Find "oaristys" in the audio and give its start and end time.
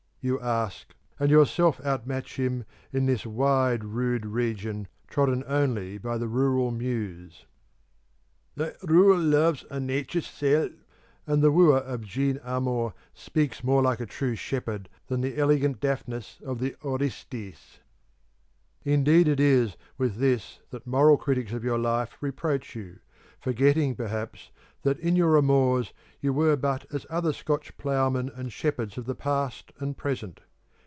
16.83-17.79